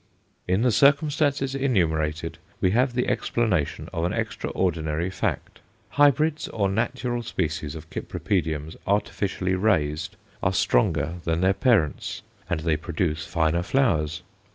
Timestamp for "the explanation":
2.95-3.87